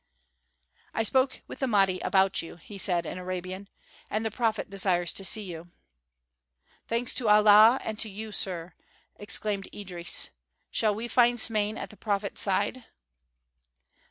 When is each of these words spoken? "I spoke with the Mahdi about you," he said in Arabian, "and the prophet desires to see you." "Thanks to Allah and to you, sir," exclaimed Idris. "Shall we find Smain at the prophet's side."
"I 0.95 1.03
spoke 1.03 1.41
with 1.45 1.59
the 1.59 1.67
Mahdi 1.67 1.99
about 1.99 2.41
you," 2.41 2.55
he 2.55 2.79
said 2.79 3.05
in 3.05 3.19
Arabian, 3.19 3.69
"and 4.09 4.25
the 4.25 4.31
prophet 4.31 4.67
desires 4.67 5.13
to 5.13 5.23
see 5.23 5.43
you." 5.43 5.69
"Thanks 6.87 7.13
to 7.13 7.29
Allah 7.29 7.79
and 7.83 7.99
to 7.99 8.09
you, 8.09 8.31
sir," 8.31 8.73
exclaimed 9.17 9.69
Idris. 9.71 10.31
"Shall 10.71 10.95
we 10.95 11.07
find 11.07 11.39
Smain 11.39 11.77
at 11.77 11.91
the 11.91 11.97
prophet's 11.97 12.41
side." 12.41 12.85